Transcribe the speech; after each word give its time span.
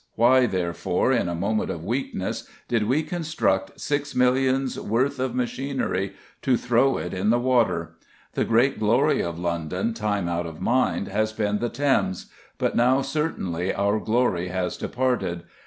Why, 0.15 0.47
therefore, 0.47 1.11
in 1.11 1.29
a 1.29 1.35
moment 1.35 1.69
of 1.69 1.85
weakness, 1.85 2.49
did 2.67 2.87
we 2.87 3.03
construct 3.03 3.79
six 3.79 4.15
millions' 4.15 4.79
worth 4.79 5.19
of 5.19 5.35
machinery 5.35 6.13
to 6.41 6.57
throw 6.57 6.97
it 6.97 7.13
in 7.13 7.29
the 7.29 7.37
water? 7.37 7.97
The 8.33 8.43
great 8.43 8.79
glory 8.79 9.21
of 9.21 9.37
London, 9.37 9.93
time 9.93 10.27
out 10.27 10.47
of 10.47 10.59
mind, 10.59 11.07
has 11.09 11.33
been 11.33 11.59
the 11.59 11.69
Thames, 11.69 12.31
but 12.57 12.75
now 12.75 13.03
certainly 13.03 13.75
our 13.75 13.99
glory 13.99 14.47
has 14.47 14.75
departed. 14.75 15.43